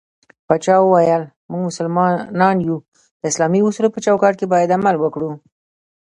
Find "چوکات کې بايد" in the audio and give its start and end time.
4.05-4.73